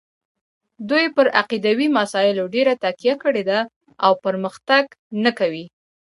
دوی 0.89 1.05
پر 1.15 1.27
عقیدوي 1.39 1.87
مسایلو 1.97 2.45
ډېره 2.55 2.73
تکیه 2.83 3.15
کړې 3.23 3.43
ده 3.49 3.59
او 4.05 4.11
پرمختګ 4.25 4.83
نه 5.23 5.31
کوي. 5.39 5.65